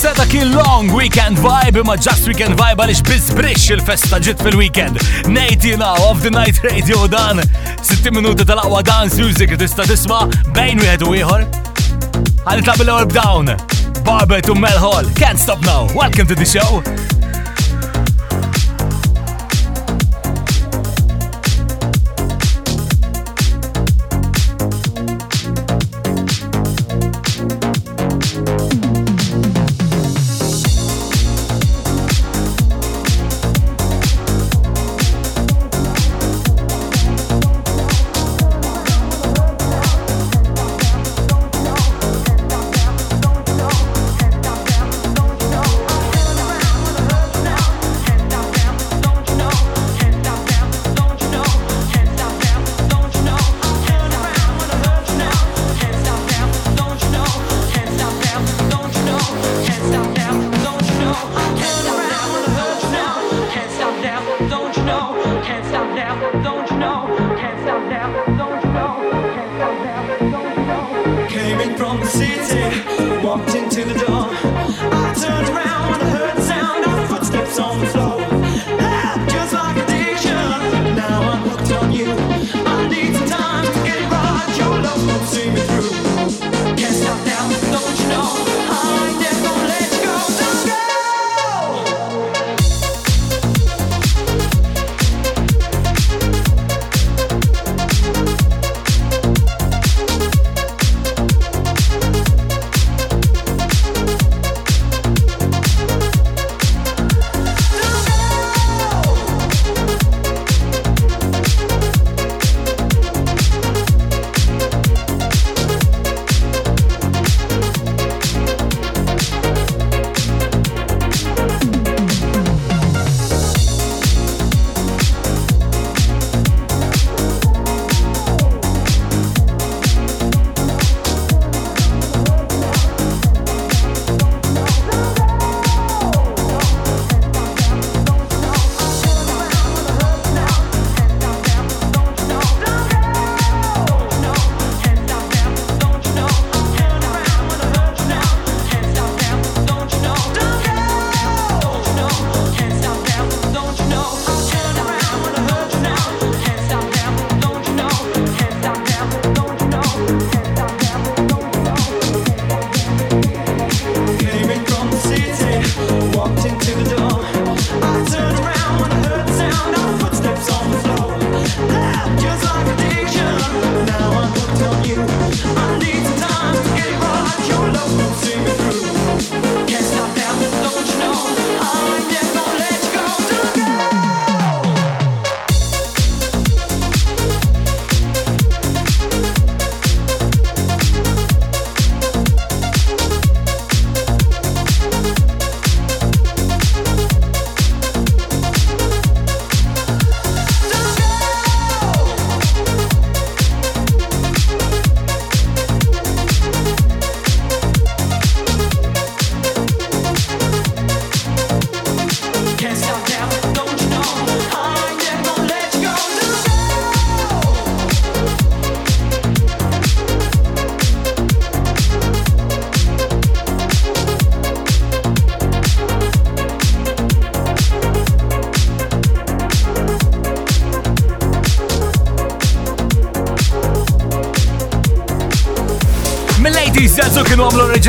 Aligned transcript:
Seta 0.00 0.24
kien 0.24 0.54
long 0.54 0.88
weekend 0.96 1.36
vibe 1.38 1.82
ma 1.84 1.94
just 1.94 2.24
weekend 2.24 2.56
vibe 2.56 2.80
għalix 2.80 3.02
bizbrix 3.04 3.66
il-festa 3.74 4.16
ġit 4.24 4.40
fil-weekend. 4.40 4.96
Nejtina 5.28 5.90
of 6.06 6.22
the 6.24 6.32
night 6.32 6.56
radio 6.64 7.04
dan 7.04 7.42
60 7.84 8.08
minuti 8.16 8.48
tal-aqwa 8.48 8.80
dance 8.80 9.20
music 9.20 9.52
tista' 9.60 9.84
tisma' 9.84 10.22
bejn 10.56 10.80
wieħed 10.80 11.04
u 11.04 11.12
ieħor. 11.20 11.44
Għalli 12.46 12.64
tlaq 12.64 12.80
bil-ewwel 12.80 13.12
down. 13.12 13.52
Barbet 14.00 14.48
u 14.48 14.56
Mel 14.56 14.80
Hall. 14.80 15.04
Can't 15.20 15.36
stop 15.36 15.60
now. 15.68 15.84
Welcome 15.92 16.32
to 16.32 16.34
the 16.34 16.48
show. 16.48 16.80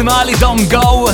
Kienu 0.02 0.40
Don't 0.40 0.70
Go. 0.70 1.10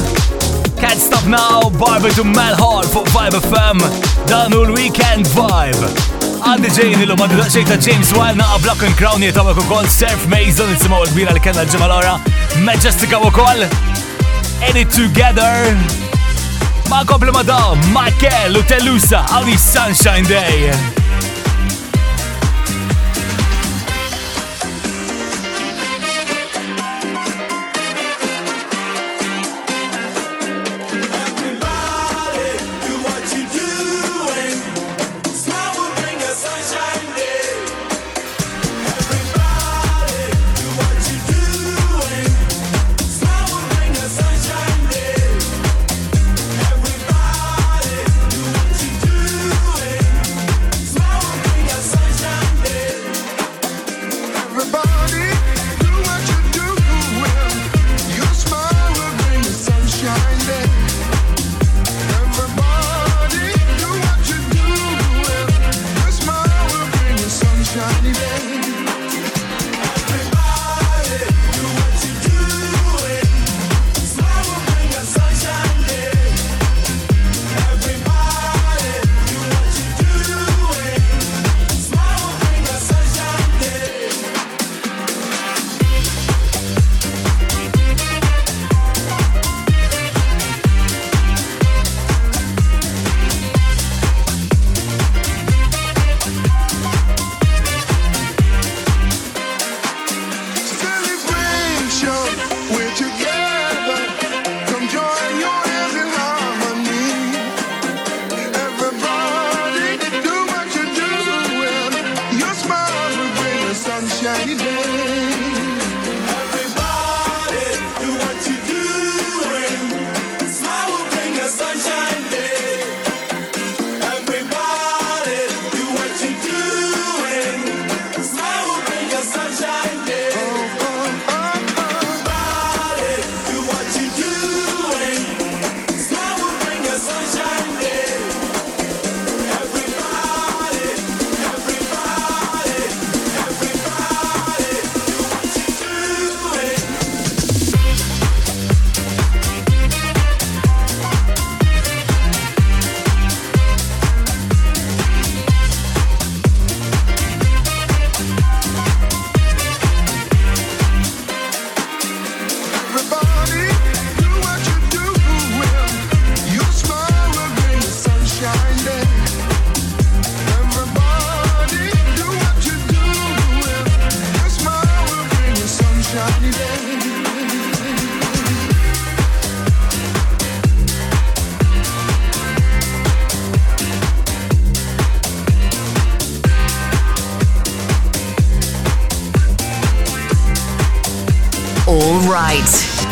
Can't 0.80 1.00
Stop 1.00 1.26
Now, 1.26 1.70
barber 1.70 2.10
to 2.10 2.24
Mel 2.24 2.56
Hall 2.56 2.84
fuq 2.84 3.08
Vibe 3.08 3.42
FM. 3.42 3.80
Dan 4.28 4.54
u 4.54 4.64
l-Weekend 4.64 5.28
Vibe. 5.28 5.90
Għandi 6.40 6.70
ġejni 6.72 7.08
l 7.08 7.16
għandi 7.16 7.40
daċċej 7.40 7.66
ta' 7.68 7.80
James 7.84 8.12
Wild 8.16 8.40
naqa 8.40 8.60
Block 8.64 8.84
and 8.88 8.96
Crown 8.96 9.24
jitawek 9.26 9.60
u 9.60 9.66
kol 9.68 9.88
Surf 9.92 10.28
Mason 10.32 10.70
nisimaw 10.72 11.04
l-kbira 11.04 11.34
li 11.36 11.44
kena 11.44 11.66
l-ġemma 11.66 11.90
ora 11.98 12.14
Majestica 12.64 13.20
u 13.20 13.32
kol. 13.32 13.66
In 14.70 14.80
it 14.80 14.94
together. 14.96 15.76
Ma 16.88 17.04
kompli 17.04 17.34
ma 17.36 17.44
da, 17.44 17.76
Michael 17.92 18.62
u 18.62 18.64
Telusa, 18.70 19.26
għawni 19.34 19.58
Sunshine 19.60 20.30
Day. 20.30 20.97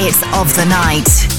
It's 0.08 0.22
of 0.38 0.56
the 0.56 0.66
night. 0.66 1.35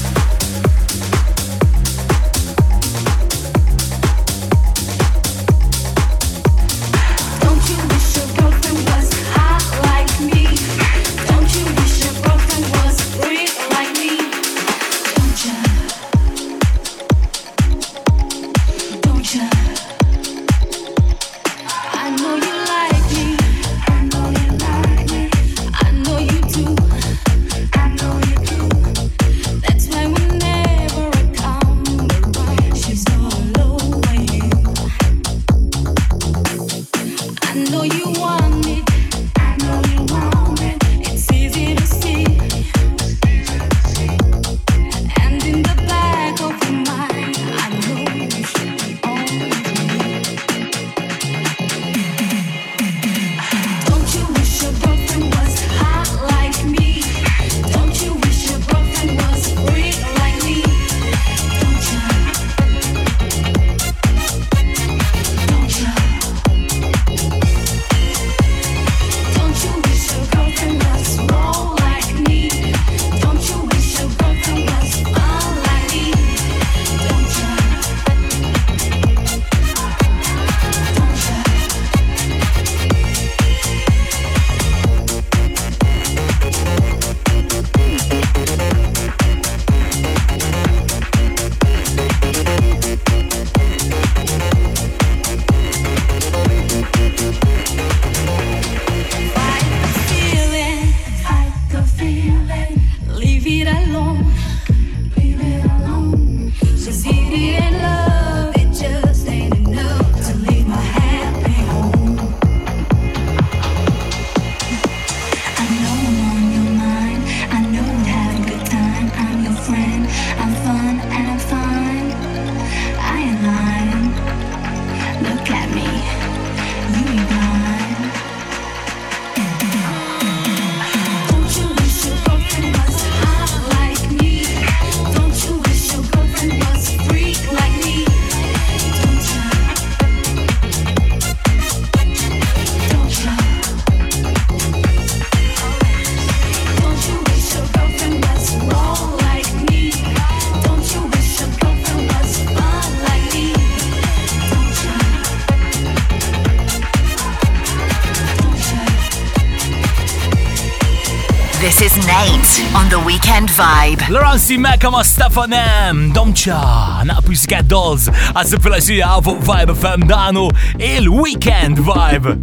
Laurent 164.09 164.39
Simeka 164.39 164.89
ma 164.89 165.03
Stefanem, 165.03 166.13
Domcha, 166.13 167.03
naqpu 167.03 167.33
jisika 167.35 167.59
dolls, 167.67 168.05
għasib 168.31 168.63
fil-axija 168.63 169.09
għafu 169.17 169.33
vibe 169.49 169.75
fem 169.81 170.05
danu 170.07 170.45
il-weekend 170.79 171.81
vibe. 171.83 172.37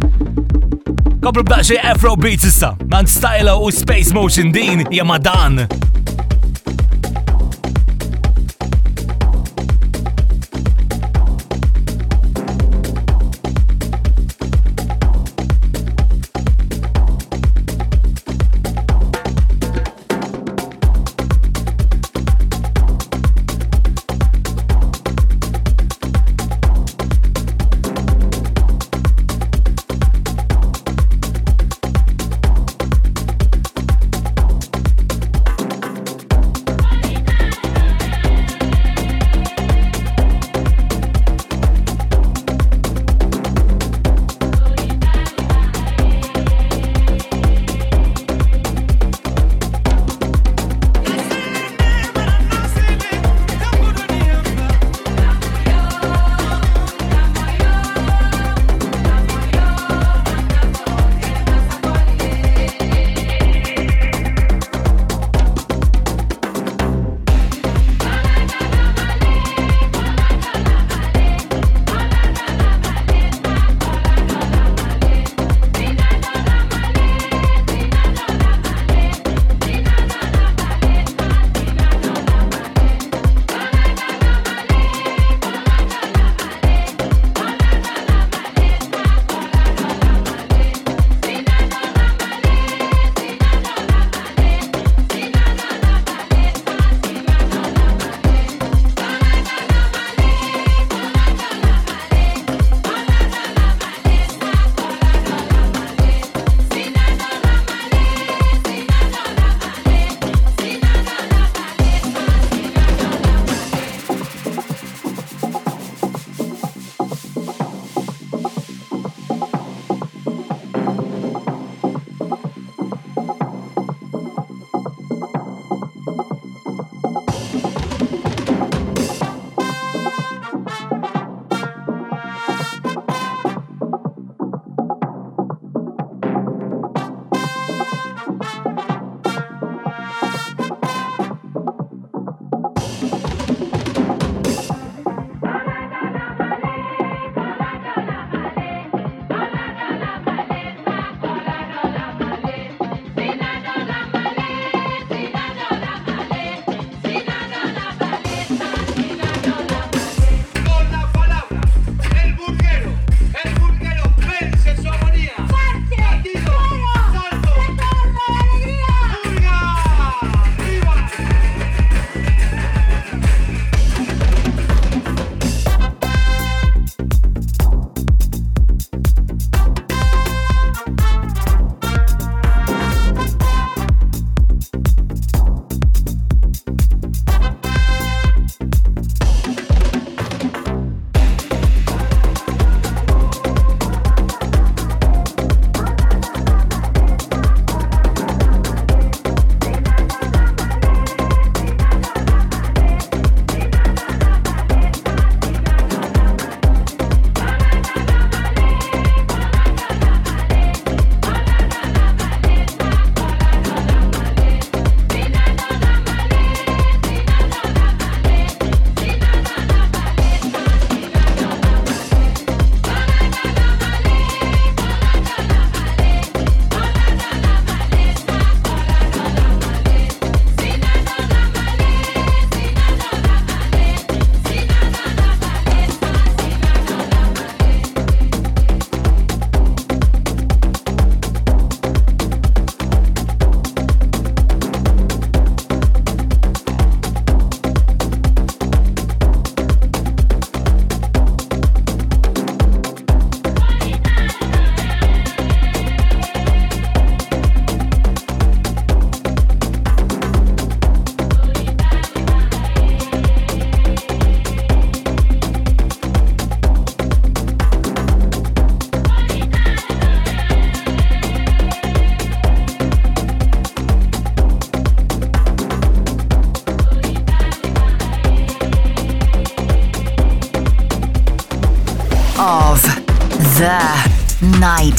Kopru 1.25 1.41
b'daċi 1.41 1.79
Afrobeat 1.89 2.45
issa, 2.45 2.75
man 2.93 3.09
stylo 3.09 3.57
u 3.65 3.73
space 3.73 4.13
motion 4.13 4.53
din 4.53 4.85
jamadan. 4.93 5.65
dan. 5.65 5.84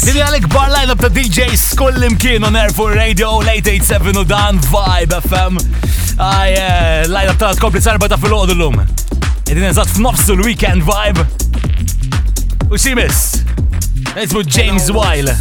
Night. 0.06 0.14
Dini 0.14 0.22
għalek 0.22 0.46
bar 0.52 0.70
line-up 0.70 1.00
ta' 1.00 1.08
DJs 1.10 1.74
kullim 1.78 2.16
Air 2.56 2.72
Force 2.72 2.96
radio 2.96 3.40
late 3.42 3.70
87 3.70 4.20
u 4.20 4.24
dan 4.24 4.60
Vibe 4.60 5.20
FM. 5.20 5.58
Aj, 6.18 6.52
eh, 6.52 7.06
line-up 7.08 7.38
ta' 7.38 7.54
tkompli 7.54 7.80
sarba 7.80 8.08
ta' 8.08 8.16
fil-ħodu 8.16 8.54
l-lum. 8.54 8.78
Edin 9.48 9.64
eżat 9.64 9.88
f'nofsu 9.88 10.36
l-weekend 10.36 10.82
vibe. 10.86 11.26
U 12.70 12.76
ximis, 12.76 13.42
nismu 14.14 14.42
James 14.46 14.90
Weil. 14.90 15.34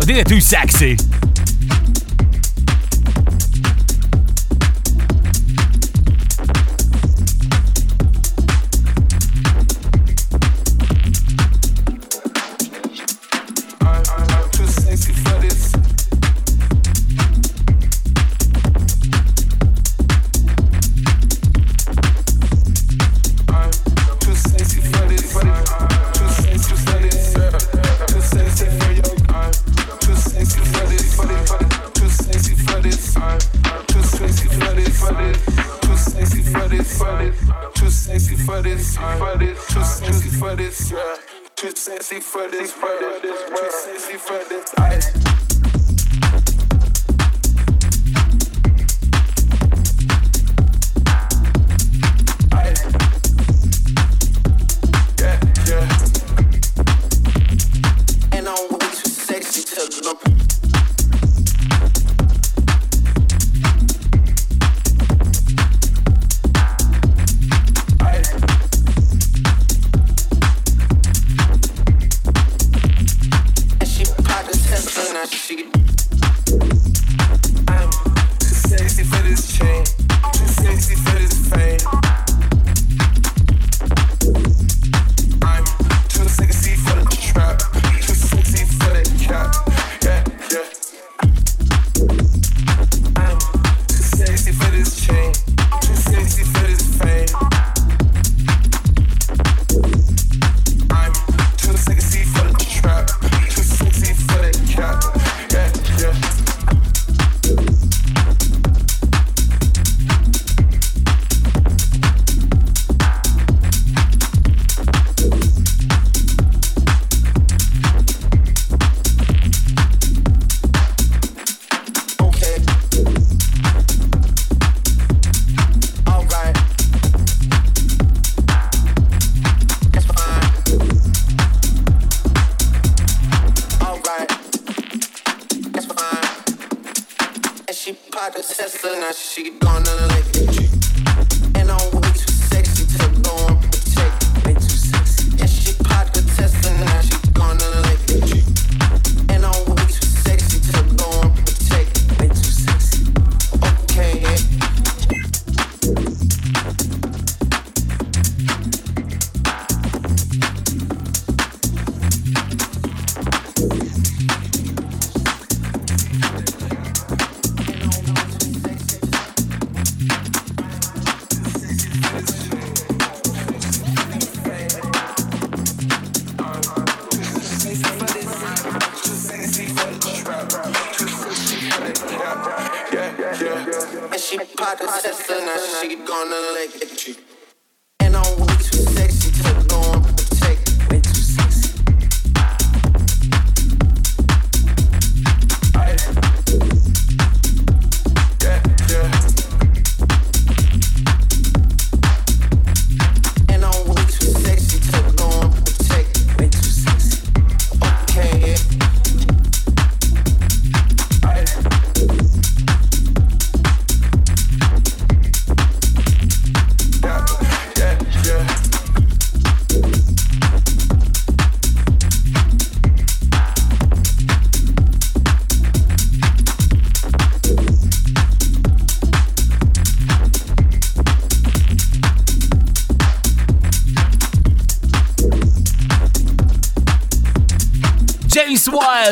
U 0.00 0.04
din 0.04 0.24
too 0.24 0.40
sexy. 0.40 0.96
Too 39.54 39.84
sexy 39.84 40.28
for 40.30 40.56
this. 40.56 40.92
Too 41.56 41.70
sexy 41.76 42.20
for 42.20 42.48
this. 42.48 42.72
Too 42.72 43.70
sexy 43.70 44.16
for 44.16 44.44
this. 44.48 44.74
Ice. 44.78 45.43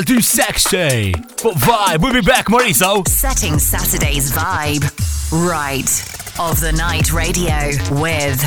Wild, 0.03 0.07
too 0.07 0.21
sexy. 0.21 1.12
But 1.43 1.55
vibe, 1.55 2.01
we'll 2.01 2.12
be 2.12 2.21
back, 2.21 2.47
Mauricio. 2.47 3.07
Setting 3.07 3.59
Saturday's 3.59 4.33
vibe 4.33 4.85
right 5.47 5.88
of 6.41 6.61
the 6.61 6.73
night 6.73 7.12
radio 7.12 7.71
with 8.01 8.43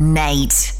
Nate. 0.00 0.72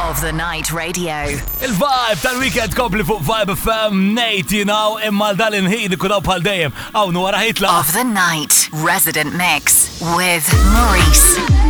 Of 0.00 0.20
the 0.20 0.32
night 0.32 0.72
radio. 0.72 1.24
Il-vibe 1.62 2.20
tal-weekend 2.20 2.74
kompli 2.74 3.04
fuq 3.04 3.22
Vibe 3.22 3.54
FM, 3.56 4.14
Nate, 4.14 4.52
you 4.52 4.64
know, 4.64 4.98
imma 4.98 5.34
dal-in 5.34 5.64
ħin 5.70 5.94
ikunaw 5.96 6.20
bħal 6.24 6.44
dejjem. 6.44 6.74
Għawnu 6.92 7.24
wara 7.24 7.44
hitla. 7.44 7.78
Of 7.80 7.92
the 7.94 8.04
night 8.04 8.68
resident 8.72 9.34
mix 9.34 10.00
with 10.16 10.48
Maurice. 10.72 11.63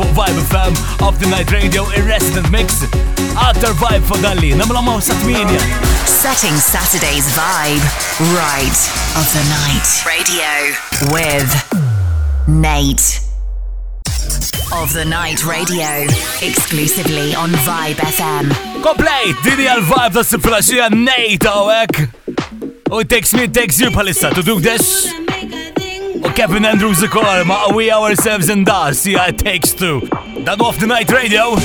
Dan 0.00 0.14
Vibe 0.14 0.40
FM 0.48 1.06
of 1.06 1.18
the 1.20 1.26
Night 1.26 1.50
Radio 1.52 1.84
ir-Resident 1.90 2.50
Mix. 2.50 2.84
Aktar 3.36 3.74
vibe 3.74 4.04
fuq 4.06 4.20
dalli, 4.22 4.54
namla 4.54 4.80
sa' 5.00 5.14
Setting 6.06 6.56
Saturday's 6.56 7.26
vibe 7.36 7.84
right 8.36 8.78
of 9.16 9.26
the 9.32 9.44
night. 9.48 9.88
Radio 10.06 10.52
with 11.12 11.50
Nate. 12.48 13.20
Of 14.72 14.92
the 14.92 15.04
Night 15.04 15.44
Radio, 15.44 16.06
exclusively 16.40 17.34
on 17.34 17.50
Vibe 17.50 17.96
FM. 17.96 18.52
Komplejt, 18.82 19.36
dini 19.44 19.66
għal-vibe 19.66 20.14
ta' 20.14 20.24
s-flasġija 20.24 20.90
nejta 20.94 21.52
għek. 21.52 22.04
U 22.90 22.94
oh, 22.94 23.00
it 23.00 23.08
takes 23.08 23.34
me, 23.34 23.44
it 23.44 23.54
takes 23.54 23.80
you 23.80 23.90
palissa 23.90 24.30
to 24.30 24.42
do 24.42 24.60
this. 24.60 25.10
U 26.24 26.30
Kevin 26.32 26.64
Andrews 26.64 27.02
ukoll 27.02 27.44
ma' 27.46 27.74
we 27.74 27.90
ourselves 27.90 28.48
in 28.50 28.64
that, 28.64 28.94
see 28.96 29.14
it 29.14 29.38
takes 29.38 29.72
two. 29.72 30.00
Dan 30.44 30.60
off 30.60 30.78
the 30.78 30.86
night 30.86 31.10
radio. 31.10 31.56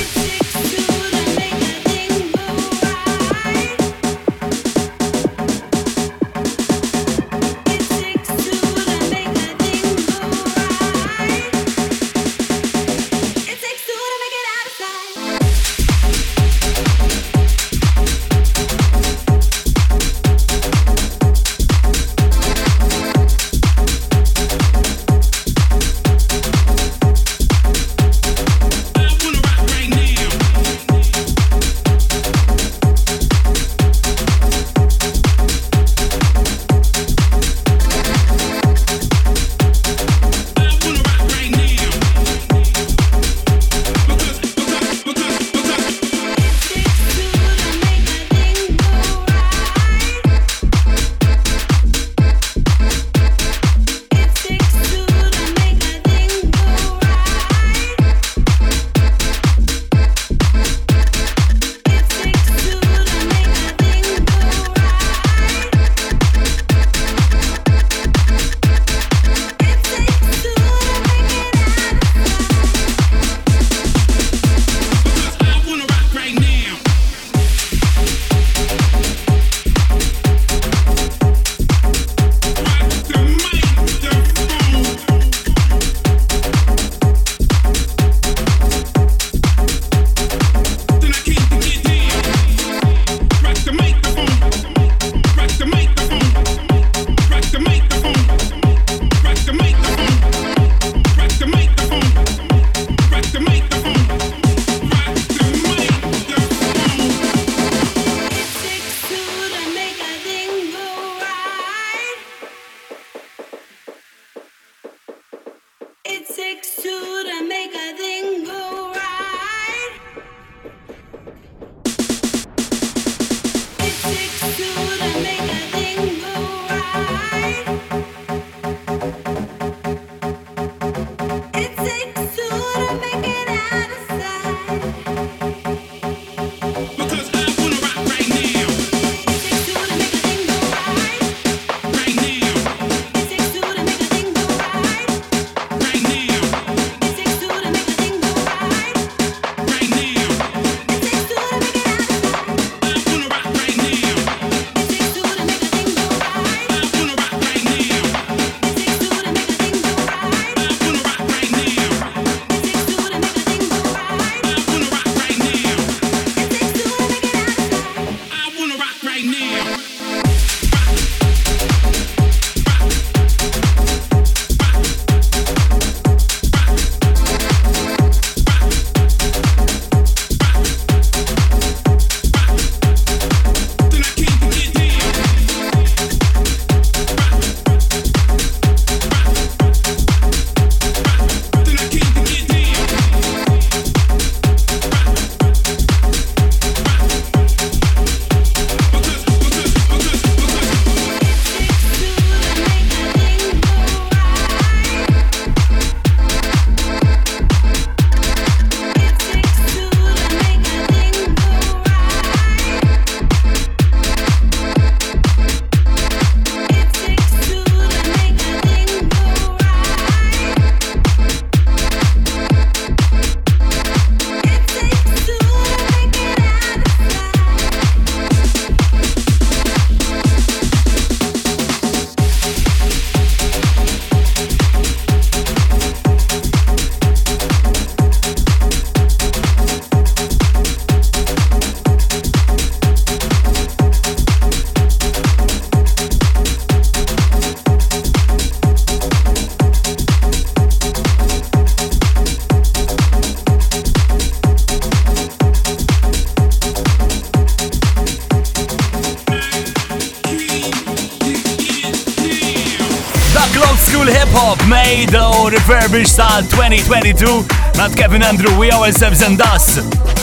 Tal-2022 266.88 267.78
not 267.78 267.96
Kevin 267.96 268.22
Andrew 268.22 268.58
we 268.60 268.72
ourselves 268.72 269.22
and 269.22 269.40
us. 269.42 269.76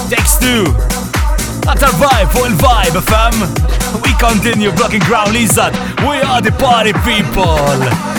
Takes 0.09 0.39
two. 0.39 0.65
Aktar 1.67 1.93
vibe 1.99 2.31
full 2.33 2.47
il-vibe, 2.47 3.01
fam. 3.03 3.35
We 4.03 4.13
continue 4.19 4.73
blocking 4.73 5.01
ground 5.01 5.33
Lizard. 5.33 5.75
We 6.01 6.21
are 6.23 6.41
the 6.41 6.53
party 6.53 6.93
people. 7.05 8.12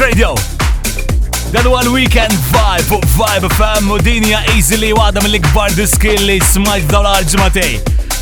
That 0.00 1.66
one 1.68 1.92
weekend 1.92 2.32
vibe 2.32 3.48
FM 3.48 3.90
u 3.92 3.98
dinja 4.00 4.38
easily 4.56 4.94
għada 4.96 5.20
mill-ikbar 5.20 5.74
diskill 5.76 6.22
li 6.24 6.38
smajt 6.40 6.86
dawn 6.88 7.04
l-ġimatej. 7.04 7.74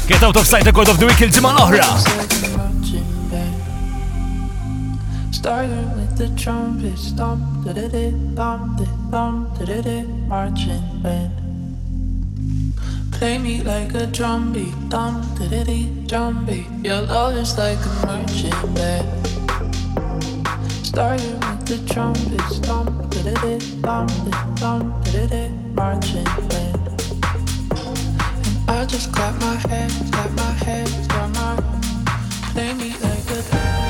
Get 0.09 0.25
out 0.27 0.35
of 0.41 0.49
sight 0.49 0.67
record 0.67 0.91
of 0.91 0.99
the 0.99 1.07
week 1.07 1.23
il-ġimma 1.23 1.53
l-oħra. 1.55 1.87
Started 5.31 5.87
with 5.95 6.19
the 6.19 6.27
trumpet, 6.35 6.99
stomp, 6.99 7.47
da 7.63 7.77
da 7.79 7.87
da, 7.95 8.05
thump, 8.35 8.83
thump, 9.15 9.55
da 9.61 9.71
da 9.71 9.79
da, 9.87 10.03
marching 10.27 10.83
band. 11.07 12.75
Play 13.15 13.39
me 13.39 13.63
like 13.63 13.95
a 13.95 14.09
drumbeat, 14.11 14.75
thump, 14.91 15.23
da 15.39 15.47
da 15.47 15.63
da, 15.63 15.81
drumbeat. 16.11 16.67
Your 16.83 17.03
love 17.03 17.37
is 17.37 17.57
like 17.57 17.79
a 17.79 18.07
marching 18.07 18.75
band. 18.75 19.28
Started 20.89 21.35
with 21.45 21.67
the 21.67 21.93
trumpet, 21.93 22.41
stomp, 22.49 23.11
da 23.11 23.23
da 23.23 23.35
da, 23.43 23.59
thump, 23.83 24.11
thump, 24.59 25.05
da 25.05 25.13
da 25.13 25.27
da, 25.27 25.49
marching 25.75 26.25
band. 26.49 26.89
And 27.77 28.71
I 28.71 28.87
just 28.87 29.13
clap 29.13 29.39
my 29.39 29.57
hands, 29.69 30.11
clap 30.11 30.31
my 30.31 30.53
hands, 30.65 31.07
clap 31.09 31.29
my 31.35 31.57
play 32.55 32.73
me 32.73 32.97
like 33.03 33.31
a 33.31 33.88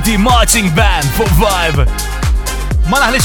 Unity 0.00 0.16
Marching 0.16 0.74
Band 0.74 1.04
for 1.12 1.26
Vibe. 1.36 1.84
Ma 2.88 3.00
naħli 3.02 3.20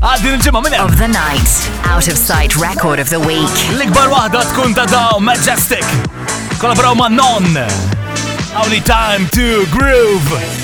għaddin 0.00 0.38
il-ġimma 0.38 0.62
minn 0.64 0.76
Of 0.80 0.96
the 0.96 1.08
night, 1.08 1.52
out 1.84 2.08
of 2.08 2.16
sight 2.16 2.56
record 2.56 2.98
of 2.98 3.12
the 3.12 3.20
week. 3.20 3.60
L-ikbar 3.76 4.08
wahda 4.08 4.40
tkun 4.54 4.72
ta' 4.72 4.88
daw, 4.88 5.20
Majestic. 5.20 5.84
Kollaboraw 6.56 6.96
ma' 6.96 7.12
non. 7.12 7.44
Only 8.56 8.80
time 8.80 9.28
to 9.36 9.66
groove. 9.68 10.63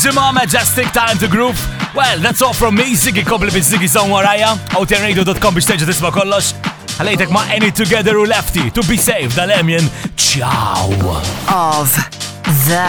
Zuma, 0.00 0.32
Majestic 0.32 0.90
Time 0.92 1.18
to 1.18 1.28
groove. 1.28 1.60
Well, 1.94 2.18
that's 2.20 2.40
all 2.40 2.54
from 2.54 2.76
me, 2.76 2.94
Ziggy 2.94 3.22
Kobli 3.22 3.52
with 3.52 3.64
Ziggy 3.70 3.86
Song 3.86 4.08
warajja, 4.08 4.56
outradio.com 4.70 5.60
stage 5.60 5.82
this 5.82 6.00
tisma' 6.00 6.10
kollox. 6.10 6.54
Ħalejtek 6.96 7.30
ma' 7.30 7.44
Any 7.52 7.70
Together 7.70 8.16
u 8.16 8.24
Lefty. 8.24 8.70
To 8.70 8.82
be 8.88 8.96
safe, 8.96 9.34
dal-Emjen. 9.36 9.84
Ciao. 10.16 10.88
Of 11.52 11.92
the 12.64 12.88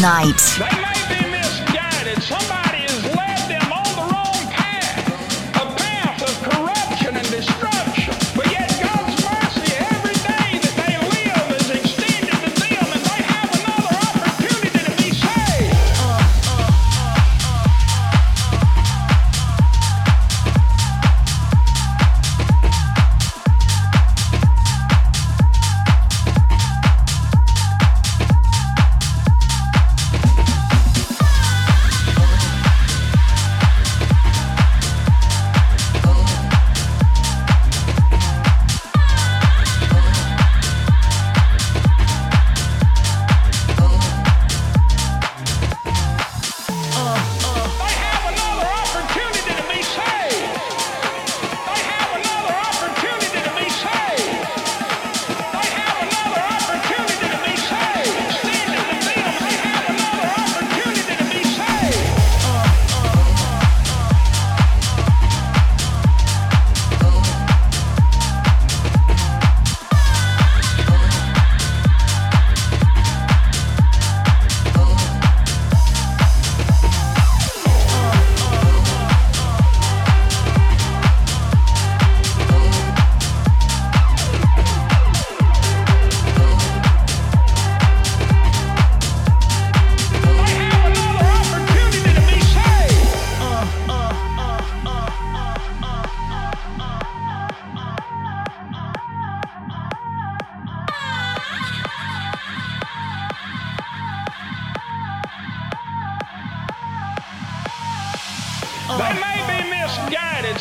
night. 0.00 0.40
They 0.56 1.20
be 1.20 1.30
misguided. 1.36 2.22
Somebody 2.22 2.61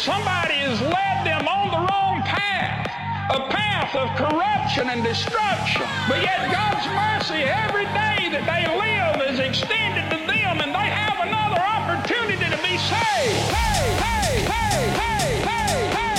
somebody 0.01 0.55
has 0.65 0.81
led 0.81 1.17
them 1.21 1.47
on 1.47 1.69
the 1.69 1.77
wrong 1.77 2.25
path, 2.25 2.89
a 3.29 3.45
path 3.53 3.93
of 3.93 4.09
corruption 4.17 4.89
and 4.89 5.03
destruction. 5.03 5.85
But 6.09 6.23
yet 6.25 6.49
God's 6.49 6.89
mercy 6.89 7.45
every 7.45 7.85
day 7.93 8.33
that 8.33 8.41
they 8.49 8.65
live 8.65 9.21
is 9.29 9.37
extended 9.37 10.09
to 10.09 10.17
them 10.25 10.57
and 10.57 10.73
they 10.73 10.89
have 10.89 11.21
another 11.21 11.61
opportunity 11.61 12.49
to 12.49 12.59
be 12.65 12.81
saved. 12.81 13.45
Hey, 13.53 13.93
hey, 14.01 14.41
hey, 14.49 14.81
hey, 14.97 15.29
hey, 15.45 15.77
hey, 15.93 16.10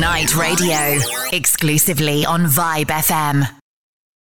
Night 0.00 0.36
Radio, 0.36 1.00
exclusively 1.32 2.24
on 2.24 2.44
Vibe 2.44 2.86
FM. 2.86 3.57